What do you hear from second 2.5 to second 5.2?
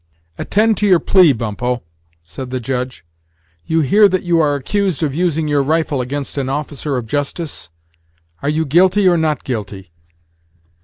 Judge; "you hear that you are accused of